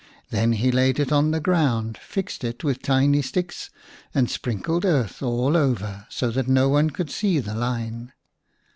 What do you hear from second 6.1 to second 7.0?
that no one